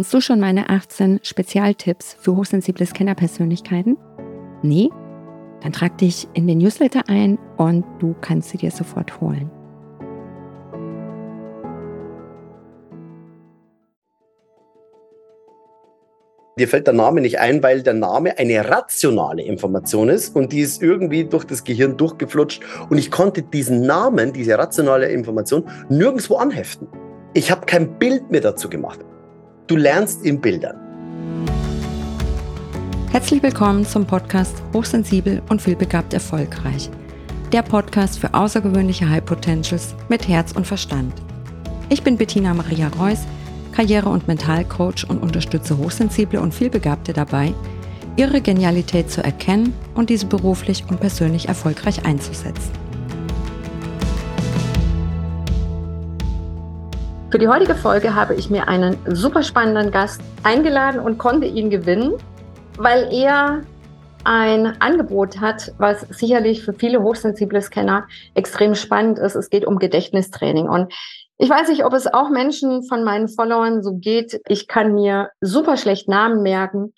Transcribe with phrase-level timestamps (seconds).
[0.00, 3.98] Kennst du schon meine 18 Spezialtipps für hochsensible Scannerpersönlichkeiten?
[4.62, 4.88] Nee?
[5.62, 9.50] Dann trag dich in den Newsletter ein und du kannst sie dir sofort holen.
[16.58, 20.60] Dir fällt der Name nicht ein, weil der Name eine rationale Information ist und die
[20.60, 26.36] ist irgendwie durch das Gehirn durchgeflutscht und ich konnte diesen Namen, diese rationale Information, nirgendwo
[26.36, 26.88] anheften.
[27.34, 29.00] Ich habe kein Bild mehr dazu gemacht.
[29.70, 30.76] Du lernst in Bildern.
[33.12, 36.90] Herzlich willkommen zum Podcast Hochsensibel und vielbegabt erfolgreich.
[37.52, 41.14] Der Podcast für außergewöhnliche High Potentials mit Herz und Verstand.
[41.88, 43.20] Ich bin Bettina Maria Reuss
[43.70, 47.54] Karriere- und Mentalcoach und unterstütze Hochsensible und Vielbegabte dabei,
[48.16, 52.79] ihre Genialität zu erkennen und diese beruflich und persönlich erfolgreich einzusetzen.
[57.30, 61.70] Für die heutige Folge habe ich mir einen super spannenden Gast eingeladen und konnte ihn
[61.70, 62.14] gewinnen,
[62.76, 63.62] weil er
[64.24, 69.36] ein Angebot hat, was sicherlich für viele hochsensible Scanner extrem spannend ist.
[69.36, 70.68] Es geht um Gedächtnistraining.
[70.68, 70.92] Und
[71.38, 74.40] ich weiß nicht, ob es auch Menschen von meinen Followern so geht.
[74.48, 76.94] Ich kann mir super schlecht Namen merken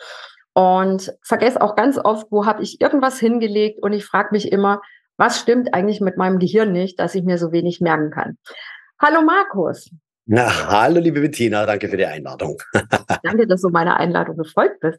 [0.54, 4.80] und vergesse auch ganz oft, wo habe ich irgendwas hingelegt und ich frage mich immer,
[5.18, 8.38] was stimmt eigentlich mit meinem Gehirn nicht, dass ich mir so wenig merken kann.
[8.98, 9.90] Hallo Markus.
[10.26, 12.60] Na, hallo liebe Bettina, danke für die Einladung.
[13.22, 14.98] danke, dass du meiner Einladung gefolgt bist.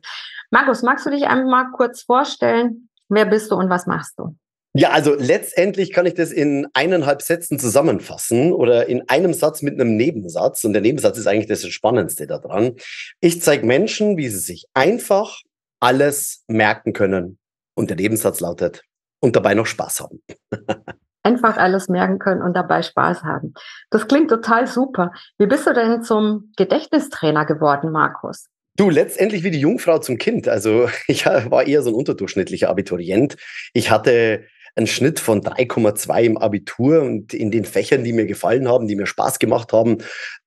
[0.52, 2.90] Markus, magst du dich einmal mal kurz vorstellen?
[3.10, 4.36] Wer bist du und was machst du?
[4.76, 9.80] Ja, also letztendlich kann ich das in eineinhalb Sätzen zusammenfassen oder in einem Satz mit
[9.80, 10.64] einem Nebensatz.
[10.64, 12.74] Und der Nebensatz ist eigentlich das Spannendste daran.
[13.22, 15.42] Ich zeige Menschen, wie sie sich einfach
[15.80, 17.38] alles merken können.
[17.76, 18.84] Und der Nebensatz lautet,
[19.24, 20.22] und dabei noch Spaß haben.
[21.24, 23.54] einfach alles merken können und dabei Spaß haben.
[23.90, 25.12] Das klingt total super.
[25.38, 28.48] Wie bist du denn zum Gedächtnistrainer geworden, Markus?
[28.76, 30.48] Du, letztendlich wie die Jungfrau zum Kind.
[30.48, 33.38] Also ich war eher so ein unterdurchschnittlicher Abiturient.
[33.74, 34.46] Ich hatte
[34.76, 38.96] einen Schnitt von 3,2 im Abitur und in den Fächern, die mir gefallen haben, die
[38.96, 40.00] mir Spaß gemacht haben,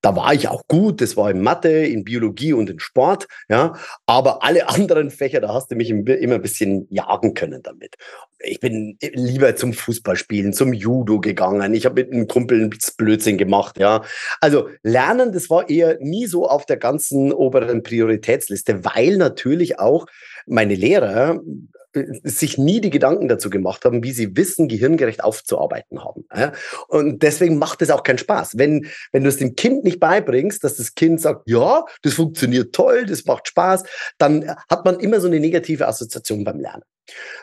[0.02, 1.00] da war ich auch gut.
[1.00, 3.26] Das war in Mathe, in Biologie und in Sport.
[3.48, 3.74] Ja,
[4.06, 7.94] aber alle anderen Fächer, da hast du mich immer ein bisschen jagen können damit.
[8.40, 11.72] Ich bin lieber zum Fußballspielen, zum Judo gegangen.
[11.74, 13.78] Ich habe mit einem Kumpel ein Blödsinn gemacht.
[13.78, 14.02] Ja,
[14.40, 20.06] also Lernen, das war eher nie so auf der ganzen oberen Prioritätsliste, weil natürlich auch
[20.46, 21.40] meine Lehrer
[22.22, 26.24] sich nie die Gedanken dazu gemacht haben, wie sie Wissen gehirngerecht aufzuarbeiten haben.
[26.88, 28.58] Und deswegen macht es auch keinen Spaß.
[28.58, 32.74] Wenn, wenn du es dem Kind nicht beibringst, dass das Kind sagt, ja, das funktioniert
[32.74, 33.84] toll, das macht Spaß,
[34.18, 36.82] dann hat man immer so eine negative Assoziation beim Lernen.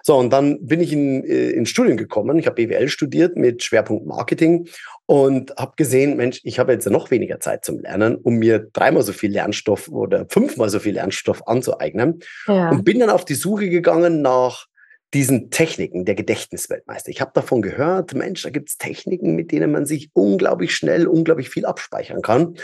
[0.02, 2.38] So, und dann bin ich in, äh, ins Studium gekommen.
[2.40, 4.68] Ich habe BWL studiert mit Schwerpunkt Marketing
[5.06, 9.04] und habe gesehen, Mensch, ich habe jetzt noch weniger Zeit zum Lernen, um mir dreimal
[9.04, 12.20] so viel Lernstoff oder fünfmal so viel Lernstoff anzueignen.
[12.48, 12.70] Ja.
[12.70, 14.68] Und bin dann auf die Suche gegangen nach
[15.14, 17.10] diesen Techniken der Gedächtnisweltmeister.
[17.10, 21.08] Ich habe davon gehört, Mensch, da gibt es Techniken, mit denen man sich unglaublich schnell,
[21.08, 22.56] unglaublich viel abspeichern kann.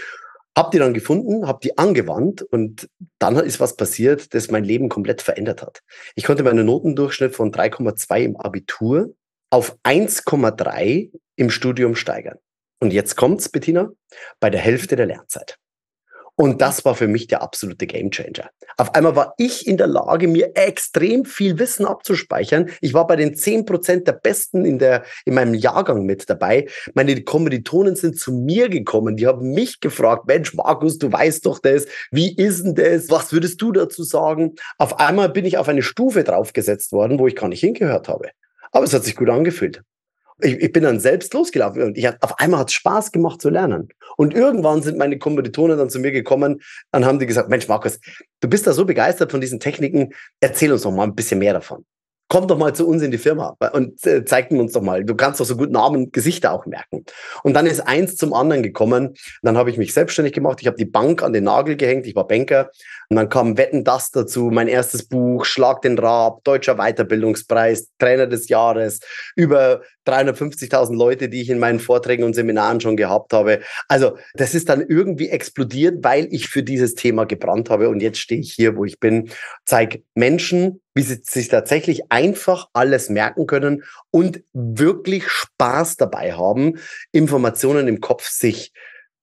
[0.58, 4.90] Hab die dann gefunden, hab die angewandt und dann ist was passiert, das mein Leben
[4.90, 5.82] komplett verändert hat.
[6.16, 9.14] Ich konnte meinen Notendurchschnitt von 3,2 im Abitur
[9.52, 12.38] auf 1,3 im Studium steigern.
[12.82, 13.90] Und jetzt kommt's, Bettina,
[14.40, 15.58] bei der Hälfte der Lernzeit.
[16.42, 18.50] Und das war für mich der absolute Gamechanger.
[18.78, 22.70] Auf einmal war ich in der Lage, mir extrem viel Wissen abzuspeichern.
[22.80, 26.70] Ich war bei den zehn Prozent der Besten in, der, in meinem Jahrgang mit dabei.
[26.94, 29.18] Meine Kommilitonen sind zu mir gekommen.
[29.18, 31.88] Die haben mich gefragt, Mensch, Markus, du weißt doch das.
[32.10, 33.10] Wie ist denn das?
[33.10, 34.56] Was würdest du dazu sagen?
[34.78, 38.30] Auf einmal bin ich auf eine Stufe draufgesetzt worden, wo ich gar nicht hingehört habe.
[38.72, 39.84] Aber es hat sich gut angefühlt
[40.42, 43.42] ich, ich bin dann selbst losgelaufen und ich hab, auf einmal hat es Spaß gemacht
[43.42, 43.90] zu lernen.
[44.18, 46.62] Und irgendwann sind meine Kommilitonen dann zu mir gekommen,
[46.92, 48.00] dann haben die gesagt, Mensch, Markus,
[48.40, 51.54] du bist da so begeistert von diesen Techniken, erzähl uns doch mal ein bisschen mehr
[51.54, 51.86] davon
[52.30, 55.04] komm doch mal zu uns in die Firma und äh, zeig uns doch mal.
[55.04, 57.04] Du kannst doch so gut Namen, Gesichter auch merken.
[57.44, 59.16] Und dann ist eins zum anderen gekommen.
[59.42, 60.59] Dann habe ich mich selbstständig gemacht.
[60.62, 62.06] Ich habe die Bank an den Nagel gehängt.
[62.06, 62.70] Ich war Banker.
[63.11, 68.28] Und dann kam Wetten das dazu, mein erstes Buch, Schlag den Rab, Deutscher Weiterbildungspreis, Trainer
[68.28, 69.00] des Jahres,
[69.35, 73.61] über 350.000 Leute, die ich in meinen Vorträgen und Seminaren schon gehabt habe.
[73.88, 77.90] Also das ist dann irgendwie explodiert, weil ich für dieses Thema gebrannt habe.
[77.90, 79.32] Und jetzt stehe ich hier, wo ich bin,
[79.66, 86.78] zeige Menschen, wie sie sich tatsächlich einfach alles merken können und wirklich Spaß dabei haben,
[87.11, 88.72] Informationen im Kopf sich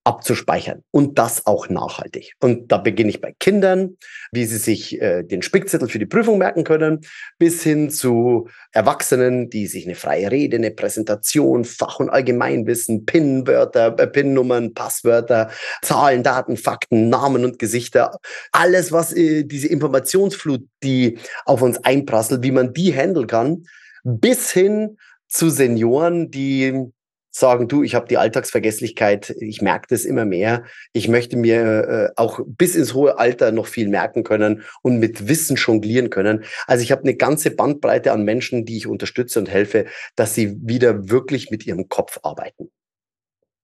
[0.06, 2.35] abzuspeichern und das auch nachhaltig.
[2.41, 3.97] Und da beginne ich bei Kindern,
[4.31, 7.00] wie sie sich äh, den Spickzettel für die Prüfung merken können,
[7.38, 13.99] bis hin zu Erwachsenen, die sich eine freie Rede, eine Präsentation, Fach- und Allgemeinwissen, PIN-Wörter,
[13.99, 15.50] äh, PIN-Nummern, Passwörter,
[15.82, 18.12] Zahlen, Daten, Fakten, Namen und Gesichter,
[18.52, 23.64] alles, was äh, diese Informationsflut, die auf uns einprasselt, wie man die handeln kann,
[24.05, 26.93] bis hin zu Senioren, die
[27.38, 30.65] sagen, du, ich habe die Alltagsvergesslichkeit, ich merke das immer mehr.
[30.93, 35.29] Ich möchte mir äh, auch bis ins hohe Alter noch viel merken können und mit
[35.29, 36.44] Wissen jonglieren können.
[36.67, 39.87] Also ich habe eine ganze Bandbreite an Menschen, die ich unterstütze und helfe,
[40.17, 42.71] dass sie wieder wirklich mit ihrem Kopf arbeiten.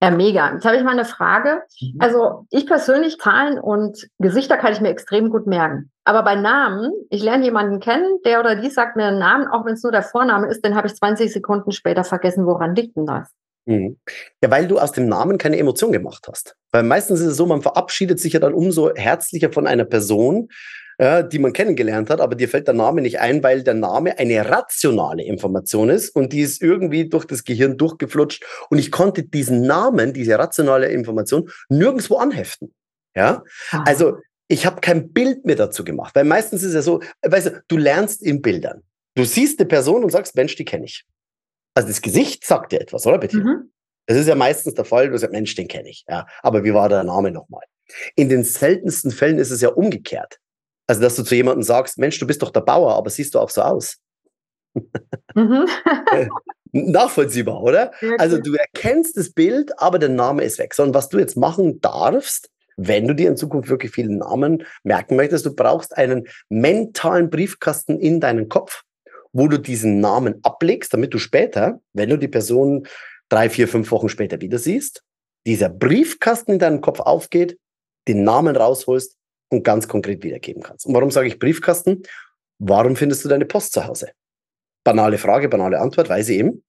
[0.03, 0.53] Ja, mega.
[0.53, 1.63] Jetzt habe ich mal eine Frage.
[1.81, 1.99] Mhm.
[2.01, 5.93] Also ich persönlich, Zahlen und Gesichter kann ich mir extrem gut merken.
[6.05, 9.65] Aber bei Namen, ich lerne jemanden kennen, der oder die sagt mir einen Namen, auch
[9.65, 12.47] wenn es nur der Vorname ist, den habe ich 20 Sekunden später vergessen.
[12.47, 13.33] Woran liegt denn das?
[13.67, 13.99] Mhm.
[14.43, 16.57] Ja, weil du aus dem Namen keine Emotion gemacht hast.
[16.73, 20.49] Weil meistens ist es so, man verabschiedet sich ja dann umso herzlicher von einer Person,
[20.99, 24.19] äh, die man kennengelernt hat, aber dir fällt der Name nicht ein, weil der Name
[24.19, 29.23] eine rationale Information ist und die ist irgendwie durch das Gehirn durchgeflutscht und ich konnte
[29.23, 32.75] diesen Namen, diese rationale Information, nirgendwo anheften.
[33.15, 33.85] Ja, Aha.
[33.87, 34.19] also
[34.49, 37.63] ich habe kein Bild mehr dazu gemacht, weil meistens ist es ja so, weißt du,
[37.69, 38.83] du lernst in Bildern.
[39.15, 41.05] Du siehst eine Person und sagst, Mensch, die kenne ich.
[41.75, 43.39] Also das Gesicht sagt dir etwas, oder bitte?
[43.39, 43.71] Mhm.
[44.07, 46.05] Das ist ja meistens der Fall, du sagst, Mensch, den kenne ich.
[46.09, 47.63] Ja, aber wie war der Name nochmal?
[48.17, 50.39] In den seltensten Fällen ist es ja umgekehrt.
[50.87, 53.39] Also, dass du zu jemandem sagst, Mensch, du bist doch der Bauer, aber siehst du
[53.39, 53.99] auch so aus.
[55.35, 55.67] Mhm.
[56.73, 57.93] Nachvollziehbar, oder?
[58.01, 60.75] Ja, also du erkennst das Bild, aber der Name ist weg.
[60.75, 65.17] Sondern was du jetzt machen darfst, wenn du dir in Zukunft wirklich viele Namen merken
[65.17, 68.83] möchtest, du brauchst einen mentalen Briefkasten in deinen Kopf
[69.33, 72.87] wo du diesen Namen ablegst, damit du später, wenn du die Person
[73.29, 75.03] drei, vier, fünf Wochen später wieder siehst,
[75.47, 77.59] dieser Briefkasten in deinem Kopf aufgeht,
[78.09, 79.17] den Namen rausholst
[79.51, 80.87] und ganz konkret wiedergeben kannst.
[80.87, 82.03] Und warum sage ich Briefkasten?
[82.59, 84.11] Warum findest du deine Post zu Hause?
[84.85, 86.63] Banale Frage, banale Antwort, weil sie eben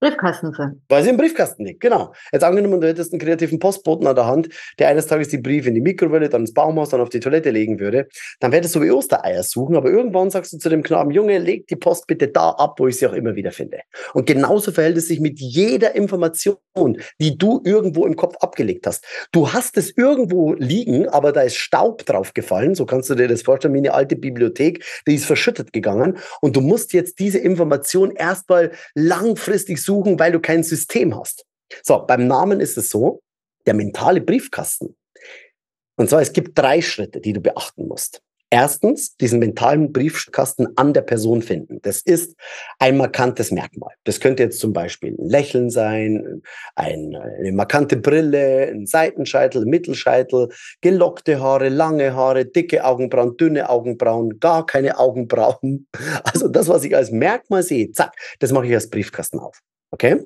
[0.00, 0.80] Briefkasten sind.
[0.88, 2.12] Weil sie im Briefkasten liegt, genau.
[2.32, 4.48] Jetzt angenommen, du hättest einen kreativen Postboten an der Hand,
[4.78, 7.50] der eines Tages die Briefe in die Mikrowelle, dann ins Baumhaus, dann auf die Toilette
[7.50, 8.08] legen würde,
[8.40, 11.66] dann das so wie Ostereier suchen, aber irgendwann sagst du zu dem Knaben, Junge, leg
[11.66, 13.80] die Post bitte da ab, wo ich sie auch immer wieder finde.
[14.14, 16.56] Und genauso verhält es sich mit jeder Information,
[17.20, 19.04] die du irgendwo im Kopf abgelegt hast.
[19.32, 23.28] Du hast es irgendwo liegen, aber da ist Staub drauf gefallen, so kannst du dir
[23.28, 27.38] das vorstellen, wie eine alte Bibliothek, die ist verschüttet gegangen und du musst jetzt diese
[27.38, 31.46] Information erstmal langfristig suchen, weil du kein System hast.
[31.82, 33.22] So, beim Namen ist es so,
[33.66, 34.94] der mentale Briefkasten.
[35.96, 38.20] Und zwar, es gibt drei Schritte, die du beachten musst.
[38.50, 41.80] Erstens, diesen mentalen Briefkasten an der Person finden.
[41.82, 42.34] Das ist
[42.78, 43.94] ein markantes Merkmal.
[44.04, 46.42] Das könnte jetzt zum Beispiel ein Lächeln sein,
[46.74, 50.48] eine markante Brille, ein Seitenscheitel, Mittelscheitel,
[50.80, 55.86] gelockte Haare, lange Haare, dicke Augenbrauen, dünne Augenbrauen, gar keine Augenbrauen.
[56.24, 59.60] Also das, was ich als Merkmal sehe, zack, das mache ich als Briefkasten auf.
[59.90, 60.20] Okay?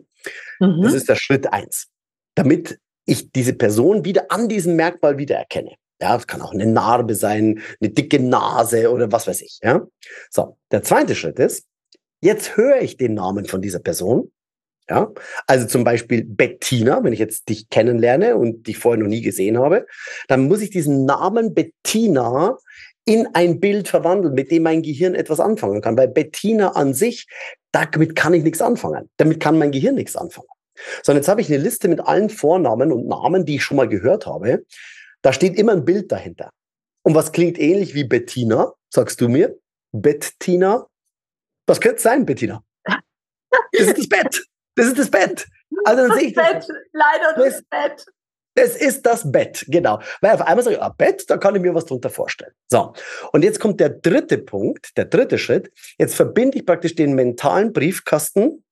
[0.60, 0.82] Mhm.
[0.82, 1.88] Das ist der Schritt eins.
[2.34, 5.74] Damit ich diese Person wieder an diesem Merkmal wiedererkenne.
[6.00, 9.60] Ja, das kann auch eine Narbe sein, eine dicke Nase oder was weiß ich.
[9.62, 9.86] Ja?
[10.30, 11.66] So, der zweite Schritt ist,
[12.20, 14.32] jetzt höre ich den Namen von dieser Person.
[14.90, 15.12] Ja,
[15.46, 19.56] also zum Beispiel Bettina, wenn ich jetzt dich kennenlerne und dich vorher noch nie gesehen
[19.58, 19.86] habe,
[20.26, 22.58] dann muss ich diesen Namen Bettina
[23.04, 25.96] in ein Bild verwandeln, mit dem mein Gehirn etwas anfangen kann.
[25.96, 27.26] Weil Bettina an sich,
[27.72, 29.10] damit kann ich nichts anfangen.
[29.16, 30.49] Damit kann mein Gehirn nichts anfangen.
[31.02, 33.88] Sondern jetzt habe ich eine Liste mit allen Vornamen und Namen, die ich schon mal
[33.88, 34.64] gehört habe.
[35.22, 36.50] Da steht immer ein Bild dahinter.
[37.03, 39.58] Und was klingt ähnlich wie Bettina, sagst du mir?
[39.93, 40.86] Bettina?
[41.67, 42.62] Was könnte es sein, Bettina?
[43.72, 44.44] Das ist das Bett.
[44.74, 45.46] Das ist das Bett.
[45.84, 46.67] Also dann sehe ich das.
[46.67, 46.67] Bett.
[46.93, 48.06] Leider das, das Bett.
[48.54, 50.00] Das ist das Bett, genau.
[50.20, 52.52] Weil auf einmal sage ich, ah, Bett, da kann ich mir was drunter vorstellen.
[52.70, 52.92] So.
[53.32, 55.70] Und jetzt kommt der dritte Punkt, der dritte Schritt.
[55.98, 58.62] Jetzt verbinde ich praktisch den mentalen Briefkasten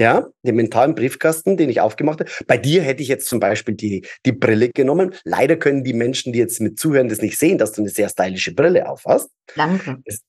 [0.00, 2.30] ja, den mentalen Briefkasten, den ich aufgemacht habe.
[2.46, 5.14] Bei dir hätte ich jetzt zum Beispiel die, die Brille genommen.
[5.24, 8.08] Leider können die Menschen, die jetzt mit zuhören, das nicht sehen, dass du eine sehr
[8.08, 9.28] stylische Brille aufhast.
[9.56, 9.98] Danke.
[10.04, 10.20] Das,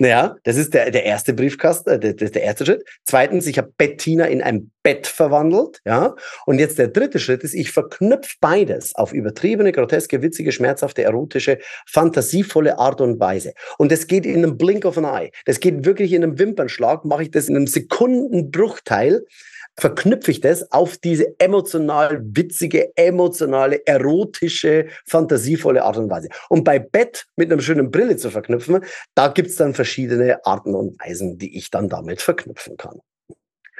[0.00, 2.84] naja, das ist der, der erste Briefkasten, äh, der, der erste Schritt.
[3.04, 6.14] Zweitens, ich habe Bettina in ein Bett verwandelt, ja.
[6.46, 11.58] Und jetzt der dritte Schritt ist, ich verknüpfe beides auf übertriebene, groteske, witzige, schmerzhafte, erotische,
[11.86, 13.52] fantasievolle Art und Weise.
[13.76, 15.32] Und das geht in einem Blink of an Eye.
[15.44, 19.26] Das geht wirklich in einem Wimpernschlag, mache ich das in einem Sekundenbruchteil
[19.80, 26.28] verknüpfe ich das auf diese emotional witzige, emotionale, erotische, fantasievolle Art und Weise.
[26.48, 29.89] Und bei Bett mit einer schönen Brille zu verknüpfen, da gibt es dann verschiedene
[30.44, 33.00] Arten und Weisen, die ich dann damit verknüpfen kann.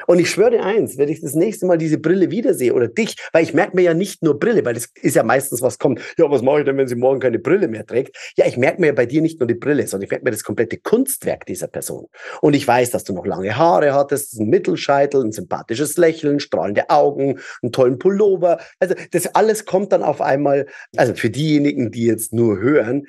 [0.06, 3.42] Und ich schwöre eins, wenn ich das nächste Mal diese Brille wiedersehe oder dich, weil
[3.42, 6.30] ich merke mir ja nicht nur Brille, weil das ist ja meistens, was kommt, ja,
[6.30, 8.16] was mache ich denn, wenn sie morgen keine Brille mehr trägt?
[8.36, 10.30] Ja, ich merke mir ja bei dir nicht nur die Brille, sondern ich merke mir
[10.30, 12.06] das komplette Kunstwerk dieser Person.
[12.40, 16.88] Und ich weiß, dass du noch lange Haare hattest, einen Mittelscheitel, ein sympathisches Lächeln, strahlende
[16.90, 18.58] Augen, einen tollen Pullover.
[18.78, 23.06] Also das alles kommt dann auf einmal, also für diejenigen, die jetzt nur hören,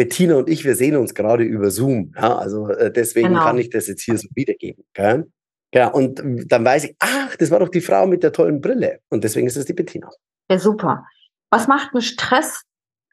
[0.00, 2.14] Bettina und ich, wir sehen uns gerade über Zoom.
[2.16, 3.44] Ja, also äh, deswegen genau.
[3.44, 4.82] kann ich das jetzt hier so wiedergeben.
[4.94, 5.30] Gell?
[5.72, 9.00] Genau, und dann weiß ich, ach, das war doch die Frau mit der tollen Brille.
[9.10, 10.08] Und deswegen ist es die Bettina.
[10.50, 11.04] Ja, super.
[11.50, 12.62] Was macht einen Stress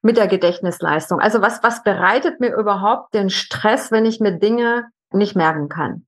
[0.01, 1.20] mit der Gedächtnisleistung?
[1.20, 6.06] Also was, was bereitet mir überhaupt den Stress, wenn ich mir Dinge nicht merken kann?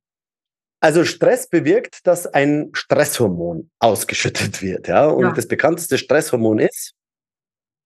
[0.79, 5.07] Also Stress bewirkt, dass ein Stresshormon ausgeschüttet wird, ja.
[5.07, 5.31] Und ja.
[5.33, 6.93] das bekannteste Stresshormon ist,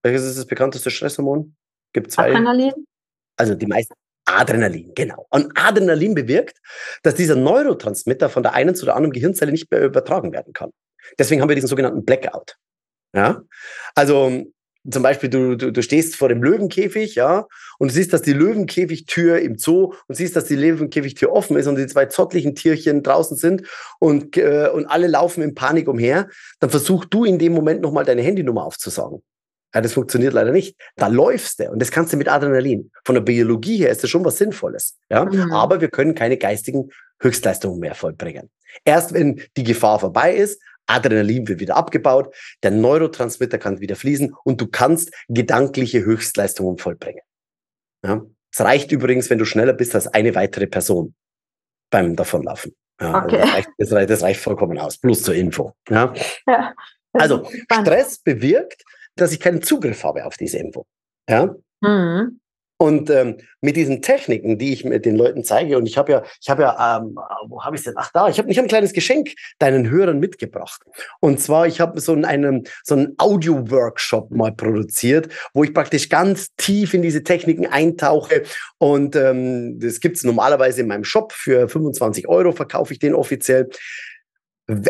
[0.03, 1.55] welches ist das bekannteste Stresshormon?
[1.93, 2.31] Gibt zwei.
[2.31, 2.73] Adrenalin?
[3.38, 3.93] Also die meisten.
[4.25, 5.27] Adrenalin, genau.
[5.29, 6.57] Und Adrenalin bewirkt,
[7.03, 10.71] dass dieser Neurotransmitter von der einen zu der anderen Gehirnzelle nicht mehr übertragen werden kann.
[11.19, 12.55] Deswegen haben wir diesen sogenannten Blackout.
[13.13, 13.43] Ja,
[13.95, 14.45] also
[14.89, 17.47] zum Beispiel, du, du, du stehst vor dem Löwenkäfig, ja,
[17.79, 21.67] und du siehst, dass die Löwenkäfigtür im Zoo und siehst, dass die Löwenkäfigtür offen ist
[21.67, 23.65] und die zwei zottlichen Tierchen draußen sind
[24.00, 26.27] und, äh, und alle laufen in Panik umher,
[26.59, 29.21] dann versuch du in dem Moment nochmal deine Handynummer aufzusagen.
[29.74, 30.75] Ja, das funktioniert leider nicht.
[30.96, 32.92] Da läufst du und das kannst du mit Adrenalin.
[33.06, 34.98] Von der Biologie her ist das schon was Sinnvolles.
[35.10, 35.25] Ja?
[35.25, 35.51] Mhm.
[35.51, 36.89] Aber wir können keine geistigen
[37.20, 38.50] Höchstleistungen mehr vollbringen.
[38.86, 44.36] Erst wenn die Gefahr vorbei ist, Adrenalin wird wieder abgebaut, der Neurotransmitter kann wieder fließen
[44.44, 47.22] und du kannst gedankliche Höchstleistungen vollbringen.
[48.06, 48.22] Ja?
[48.51, 51.15] Es reicht übrigens, wenn du schneller bist als eine weitere Person
[51.89, 52.75] beim Davonlaufen.
[53.01, 53.38] Ja, also okay.
[53.38, 54.98] das, reicht, das, reicht, das reicht vollkommen aus.
[54.98, 55.74] Plus zur Info.
[55.89, 56.13] Ja?
[56.48, 56.74] ja
[57.13, 58.84] also Stress bewirkt,
[59.15, 60.86] dass ich keinen Zugriff habe auf diese Info.
[61.29, 61.55] Ja?
[61.82, 62.39] Mhm.
[62.84, 66.24] Und ähm, mit diesen Techniken, die ich mit den Leuten zeige, und ich habe ja,
[66.41, 67.15] ich habe ja, ähm,
[67.48, 67.93] wo habe ich denn?
[67.96, 70.82] Ach da, ich habe ich hab ein kleines Geschenk deinen Hörern mitgebracht.
[71.22, 76.50] Und zwar, ich habe so einen, so einen Audio-Workshop mal produziert, wo ich praktisch ganz
[76.58, 78.43] tief in diese Techniken eintauche.
[78.79, 83.70] Und ähm, das gibt's normalerweise in meinem Shop für 25 Euro, verkaufe ich den offiziell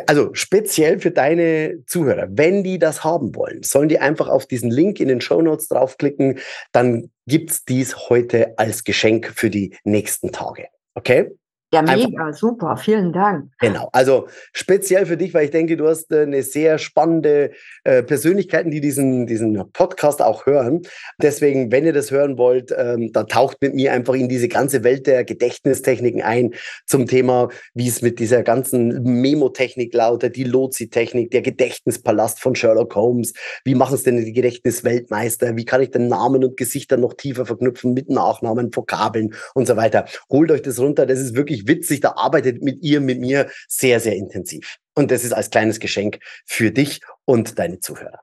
[0.05, 4.69] also speziell für deine Zuhörer, wenn die das haben wollen, sollen die einfach auf diesen
[4.69, 6.39] Link in den Show Notes draufklicken,
[6.71, 10.67] dann gibt's dies heute als Geschenk für die nächsten Tage.
[10.93, 11.31] Okay?
[11.73, 12.33] Ja, mega, Einfach.
[12.37, 13.49] super, vielen Dank.
[13.59, 17.49] Genau, also speziell für dich, weil ich denke, du hast äh, eine sehr spannende
[17.83, 20.83] äh, Persönlichkeiten, die diesen, diesen Podcast auch hören.
[21.19, 24.83] Deswegen, wenn ihr das hören wollt, ähm, dann taucht mit mir einfach in diese ganze
[24.83, 26.53] Welt der Gedächtnistechniken ein
[26.85, 32.93] zum Thema, wie es mit dieser ganzen Memotechnik lautet, die Lozi-Technik, der Gedächtnispalast von Sherlock
[32.93, 33.33] Holmes.
[33.65, 35.55] Wie machen es denn die Gedächtnisweltmeister?
[35.55, 39.75] Wie kann ich den Namen und Gesichter noch tiefer verknüpfen mit Nachnamen, Vokabeln und so
[39.75, 40.05] weiter?
[40.29, 43.99] Holt euch das runter, das ist wirklich witzig, da arbeitet mit ihr, mit mir sehr,
[43.99, 44.77] sehr intensiv.
[44.95, 48.19] Und das ist als kleines Geschenk für dich und deine Zuhörer.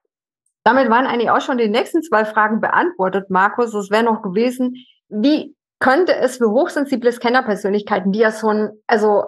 [0.65, 3.75] Damit waren eigentlich auch schon die nächsten zwei Fragen beantwortet, Markus.
[3.75, 4.77] Es wäre noch gewesen,
[5.09, 9.25] wie könnte es für hochsensible Scannerpersönlichkeiten, die ja so ein, also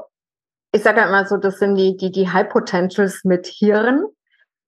[0.73, 4.05] ich sage ja immer so, das sind die, die, die High Potentials mit Hirn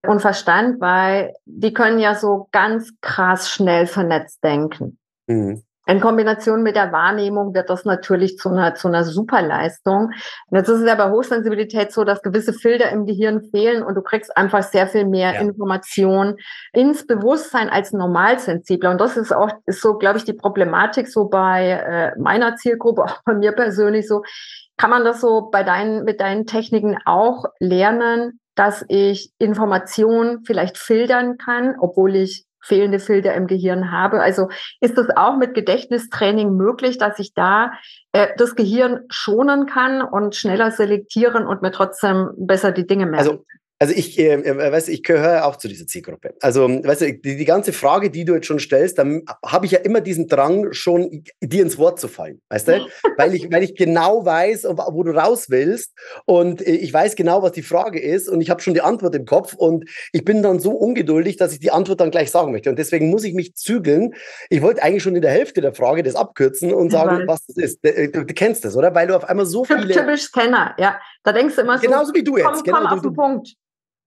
[0.07, 4.99] und Verstand, weil die können ja so ganz krass schnell vernetzt denken.
[5.27, 5.63] Mhm.
[5.87, 10.13] In Kombination mit der Wahrnehmung wird das natürlich zu einer, zu einer Superleistung.
[10.49, 13.95] Und jetzt ist es ja bei Hochsensibilität so, dass gewisse Filter im Gehirn fehlen und
[13.95, 15.41] du kriegst einfach sehr viel mehr ja.
[15.41, 16.37] Information
[16.73, 18.91] ins Bewusstsein als Normalsensibler.
[18.91, 23.05] Und das ist auch, ist so, glaube ich, die Problematik so bei äh, meiner Zielgruppe,
[23.05, 24.23] auch bei mir persönlich so.
[24.77, 30.79] Kann man das so bei deinen, mit deinen Techniken auch lernen, dass ich Informationen vielleicht
[30.79, 34.21] filtern kann, obwohl ich fehlende Filter im Gehirn habe.
[34.21, 34.49] Also
[34.81, 37.73] ist es auch mit Gedächtnistraining möglich, dass ich da
[38.13, 43.29] äh, das Gehirn schonen kann und schneller selektieren und mir trotzdem besser die Dinge merken?
[43.29, 43.45] Also
[43.79, 46.35] also ich, äh, äh, weißt ich gehöre auch zu dieser Zielgruppe.
[46.41, 49.73] Also, weißt du, die, die ganze Frage, die du jetzt schon stellst, dann habe ich
[49.73, 52.87] ja immer diesen Drang, schon dir ins Wort zu fallen, weißt du?
[53.17, 55.93] weil, ich, weil ich genau weiß, wo du raus willst
[56.25, 59.15] und äh, ich weiß genau, was die Frage ist und ich habe schon die Antwort
[59.17, 62.53] im Kopf und ich bin dann so ungeduldig, dass ich die Antwort dann gleich sagen
[62.53, 62.71] möchte.
[62.71, 64.15] Und deswegen muss ich mich zügeln.
[64.51, 67.57] Ich wollte eigentlich schon in der Hälfte der Frage das abkürzen und sagen, was das
[67.57, 67.85] ist.
[67.85, 68.95] Äh, du, du, kennst das, oder?
[68.95, 69.89] Weil du auf einmal so viele...
[69.89, 70.99] Typisch Scanner, ja.
[71.25, 71.87] Da denkst du immer so...
[71.87, 72.47] Genauso wie du jetzt.
[72.47, 73.55] Komm, komm genau, auf du, den Punkt.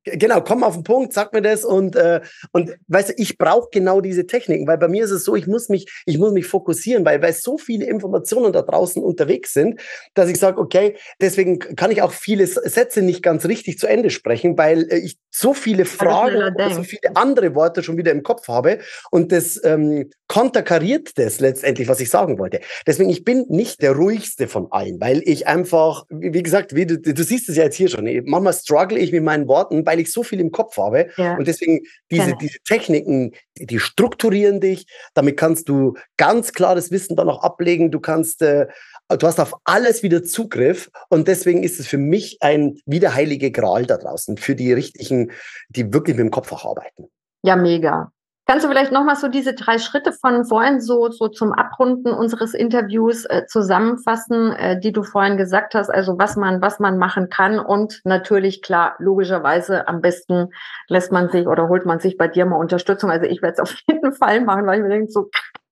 [0.04, 3.68] Genau, komm auf den Punkt, sag mir das und, äh, und weißt du, ich brauche
[3.72, 6.46] genau diese Techniken, weil bei mir ist es so, ich muss mich, ich muss mich
[6.46, 9.82] fokussieren, weil, weil so viele Informationen da draußen unterwegs sind,
[10.14, 14.10] dass ich sage, okay, deswegen kann ich auch viele Sätze nicht ganz richtig zu Ende
[14.10, 18.24] sprechen, weil äh, ich so viele Fragen und so viele andere Worte schon wieder im
[18.24, 18.80] Kopf habe
[19.12, 22.60] und das ähm, konterkariert das letztendlich, was ich sagen wollte.
[22.86, 26.98] Deswegen, ich bin nicht der ruhigste von allen, weil ich einfach, wie gesagt, wie du,
[27.00, 30.12] du siehst es ja jetzt hier schon, manchmal struggle ich mit meinen Worten, weil ich
[30.12, 31.10] so viel im Kopf habe.
[31.18, 31.36] Ja.
[31.38, 34.88] Und deswegen diese, diese Techniken, die strukturieren dich.
[35.14, 37.92] Damit kannst du ganz klares Wissen dann auch ablegen.
[37.92, 38.68] Du kannst, äh,
[39.10, 40.90] du hast auf alles wieder Zugriff.
[41.10, 45.32] Und deswegen ist es für mich ein wieder heilige Gral da draußen für die richtigen,
[45.70, 47.10] die wirklich mit dem Kopf auch arbeiten.
[47.44, 48.12] Ja, mega.
[48.50, 52.54] Kannst du vielleicht nochmal so diese drei Schritte von vorhin so, so zum Abrunden unseres
[52.54, 57.28] Interviews äh, zusammenfassen, äh, die du vorhin gesagt hast, also was man, was man machen
[57.28, 60.54] kann und natürlich klar, logischerweise am besten
[60.88, 63.12] lässt man sich oder holt man sich bei dir mal Unterstützung.
[63.12, 65.30] Also ich werde es auf jeden Fall machen, weil ich mir denke, so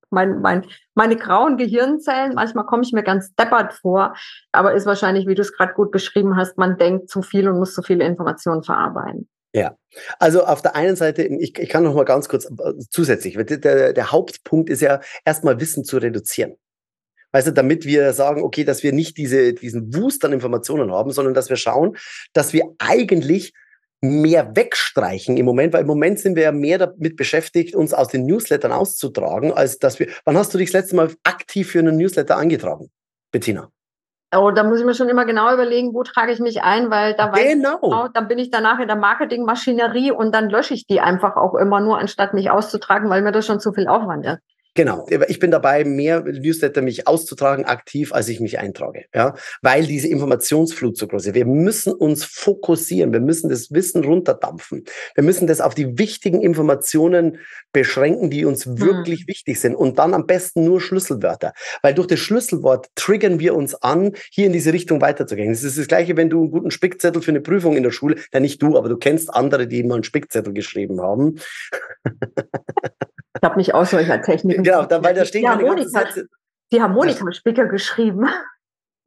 [0.09, 0.65] mein, mein,
[0.95, 4.15] meine grauen Gehirnzellen, manchmal komme ich mir ganz deppert vor,
[4.51, 7.57] aber ist wahrscheinlich, wie du es gerade gut beschrieben hast, man denkt zu viel und
[7.57, 9.29] muss zu viele Informationen verarbeiten.
[9.55, 9.77] Ja,
[10.19, 13.93] also auf der einen Seite, ich, ich kann noch mal ganz kurz äh, zusätzlich, der,
[13.93, 16.57] der Hauptpunkt ist ja erstmal Wissen zu reduzieren.
[17.31, 21.11] Weißt du, damit wir sagen, okay, dass wir nicht diese, diesen Wust an Informationen haben,
[21.11, 21.95] sondern dass wir schauen,
[22.33, 23.53] dass wir eigentlich
[24.01, 28.09] mehr wegstreichen im Moment, weil im Moment sind wir ja mehr damit beschäftigt, uns aus
[28.09, 30.09] den Newslettern auszutragen, als dass wir.
[30.25, 32.91] Wann hast du dich das letzte Mal aktiv für einen Newsletter angetragen,
[33.31, 33.71] Bettina?
[34.33, 37.13] Oh, da muss ich mir schon immer genau überlegen, wo trage ich mich ein, weil
[37.13, 37.75] da weiß genau.
[37.75, 41.35] ich genau, dann bin ich danach in der Marketingmaschinerie und dann lösche ich die einfach
[41.35, 44.39] auch immer nur, anstatt mich auszutragen, weil mir das schon zu viel Aufwand ist.
[44.75, 45.07] Genau.
[45.29, 49.05] Ich bin dabei, mehr Newsletter mich auszutragen aktiv, als ich mich eintrage.
[49.13, 51.33] Ja, weil diese Informationsflut so groß ist.
[51.33, 53.13] Wir müssen uns fokussieren.
[53.13, 54.83] Wir müssen das Wissen runterdampfen.
[55.15, 57.39] Wir müssen das auf die wichtigen Informationen
[57.71, 58.81] beschränken, die uns hm.
[58.81, 59.27] wirklich hm.
[59.27, 59.75] wichtig sind.
[59.75, 61.53] Und dann am besten nur Schlüsselwörter.
[61.81, 65.51] Weil durch das Schlüsselwort triggern wir uns an, hier in diese Richtung weiterzugehen.
[65.51, 68.17] Es ist das Gleiche, wenn du einen guten Spickzettel für eine Prüfung in der Schule,
[68.33, 71.39] ja nicht du, aber du kennst andere, die mal einen Spickzettel geschrieben haben.
[73.45, 74.63] Ich habe mich auch solcher Techniken.
[74.63, 76.03] Genau, da, weil da stehen die Harmonika,
[76.71, 78.25] die Harmonika-Spicker geschrieben.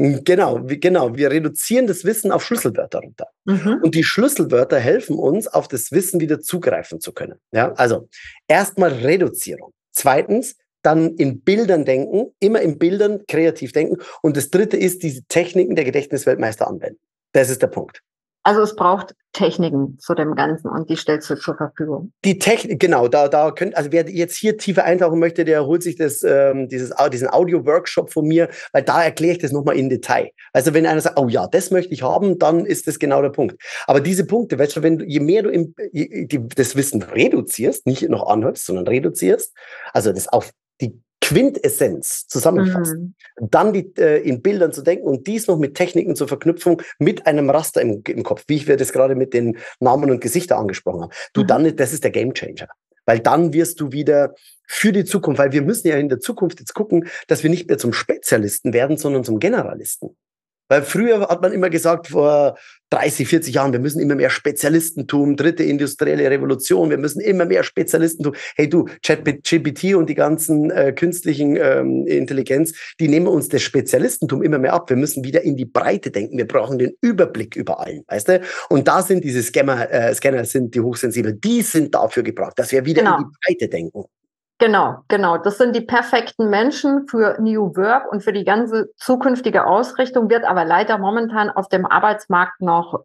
[0.01, 1.17] Hm, genau, genau.
[1.17, 3.27] Wir reduzieren das Wissen auf Schlüsselwörter runter.
[3.47, 3.81] Mhm.
[3.83, 7.41] Und die Schlüsselwörter helfen uns, auf das Wissen wieder zugreifen zu können.
[7.51, 8.09] Ja, also
[8.47, 9.73] erstmal Reduzierung.
[9.91, 13.97] Zweitens, dann in Bildern denken, immer in Bildern kreativ denken.
[14.23, 17.01] Und das dritte ist, diese Techniken der Gedächtnisweltmeister anwenden.
[17.33, 18.03] Das ist der Punkt.
[18.49, 22.15] Also es braucht Techniken zu dem Ganzen und die stellst du zur Verfügung.
[22.25, 25.83] Die Technik, genau, da, da könnt, also wer jetzt hier tiefer eintauchen möchte, der holt
[25.83, 29.91] sich das, ähm, dieses, diesen Audio-Workshop von mir, weil da erkläre ich das nochmal in
[29.91, 30.31] Detail.
[30.55, 33.29] Also wenn einer sagt, oh ja, das möchte ich haben, dann ist das genau der
[33.29, 33.63] Punkt.
[33.87, 37.03] Aber diese Punkte, weißt du, wenn du, je mehr du im, je, die, das Wissen
[37.03, 39.55] reduzierst, nicht noch anhörst, sondern reduzierst,
[39.93, 43.49] also das auf die Quintessenz zusammenfassen, mhm.
[43.51, 47.27] dann die, äh, in Bildern zu denken und dies noch mit Techniken zur Verknüpfung mit
[47.27, 50.61] einem Raster im, im Kopf, wie ich wir das gerade mit den Namen und Gesichtern
[50.61, 51.15] angesprochen habe.
[51.35, 51.47] Du mhm.
[51.47, 52.69] dann, das ist der Gamechanger.
[53.05, 54.35] Weil dann wirst du wieder
[54.67, 57.69] für die Zukunft, weil wir müssen ja in der Zukunft jetzt gucken, dass wir nicht
[57.69, 60.17] mehr zum Spezialisten werden, sondern zum Generalisten.
[60.69, 62.57] Weil früher hat man immer gesagt, vor
[62.91, 67.63] 30, 40 Jahren, wir müssen immer mehr Spezialistentum, dritte industrielle Revolution, wir müssen immer mehr
[67.63, 68.35] Spezialistentum.
[68.57, 74.43] Hey du, ChatGPT und die ganzen äh, künstlichen ähm, Intelligenz, die nehmen uns das Spezialistentum
[74.43, 74.89] immer mehr ab.
[74.91, 76.39] Wir müssen wieder in die Breite denken.
[76.39, 78.41] Wir brauchen den Überblick über allen, weißt du?
[78.69, 82.73] Und da sind diese Scanner, äh, Scanner sind die hochsensibel, die sind dafür gebraucht, dass
[82.73, 83.19] wir wieder genau.
[83.19, 84.05] in die Breite denken.
[84.59, 85.39] Genau, genau.
[85.39, 90.45] Das sind die perfekten Menschen für New Work und für die ganze zukünftige Ausrichtung, wird
[90.45, 93.05] aber leider momentan auf dem Arbeitsmarkt noch.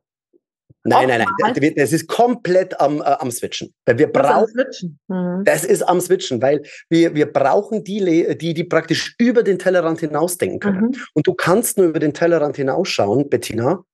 [0.85, 1.73] Nein, nein, nein.
[1.77, 3.73] Das ist komplett am, äh, am Switchen.
[3.85, 5.43] Weil wir brauchen, das, mhm.
[5.45, 10.01] das ist am Switchen, weil wir, wir brauchen die, die, die praktisch über den Tellerrand
[10.01, 10.87] hinausdenken können.
[10.87, 10.95] Mhm.
[11.13, 13.85] Und du kannst nur über den Tellerrand hinausschauen, Bettina,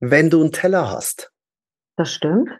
[0.00, 1.30] wenn du einen Teller hast.
[1.96, 2.50] Das stimmt.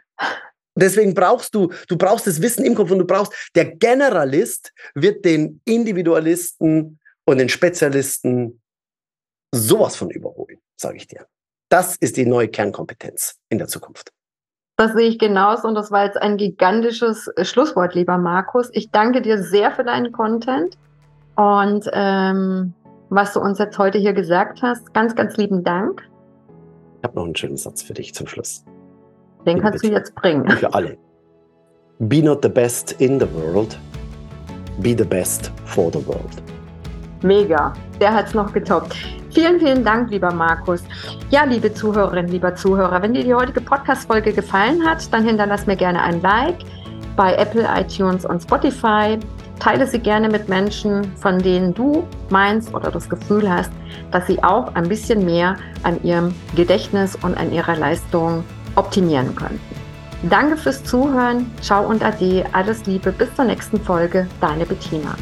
[0.81, 5.23] Deswegen brauchst du, du brauchst das Wissen im Kopf und du brauchst, der Generalist wird
[5.23, 8.61] den Individualisten und den Spezialisten
[9.53, 11.27] sowas von überholen, sage ich dir.
[11.69, 14.11] Das ist die neue Kernkompetenz in der Zukunft.
[14.77, 18.69] Das sehe ich genauso und das war jetzt ein gigantisches äh, Schlusswort, lieber Markus.
[18.73, 20.77] Ich danke dir sehr für deinen Content
[21.35, 22.73] und ähm,
[23.09, 24.93] was du uns jetzt heute hier gesagt hast.
[24.93, 26.01] Ganz, ganz lieben Dank.
[26.97, 28.65] Ich habe noch einen schönen Satz für dich zum Schluss.
[29.45, 30.49] Den kannst du jetzt bringen.
[30.51, 30.97] Für alle.
[31.99, 33.77] Be not the best in the world,
[34.79, 36.41] be the best for the world.
[37.23, 37.73] Mega.
[37.99, 38.95] Der hat es noch getoppt.
[39.29, 40.83] Vielen, vielen Dank, lieber Markus.
[41.29, 45.75] Ja, liebe Zuhörerinnen, lieber Zuhörer, wenn dir die heutige Podcast-Folge gefallen hat, dann hinterlass mir
[45.75, 46.57] gerne ein Like
[47.15, 49.19] bei Apple, iTunes und Spotify.
[49.59, 53.71] Teile sie gerne mit Menschen, von denen du meinst oder das Gefühl hast,
[54.09, 58.43] dass sie auch ein bisschen mehr an ihrem Gedächtnis und an ihrer Leistung
[58.75, 59.59] optimieren könnten.
[60.29, 61.51] Danke fürs Zuhören.
[61.61, 62.45] Ciao und Ade.
[62.51, 63.11] Alles Liebe.
[63.11, 64.27] Bis zur nächsten Folge.
[64.39, 65.15] Deine Bettina.